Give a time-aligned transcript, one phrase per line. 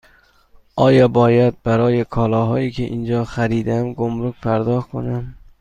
[0.75, 5.35] آیا باید برای کالاهایی که اینجا خریدم گمرگ پرداخت کنم؟